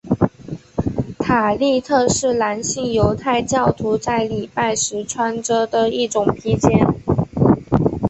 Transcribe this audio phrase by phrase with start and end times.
[1.19, 6.87] 塔利特是男性犹太教徒在礼拜时穿着的一种披肩。